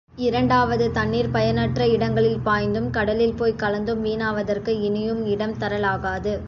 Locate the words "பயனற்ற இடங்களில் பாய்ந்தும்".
1.31-2.89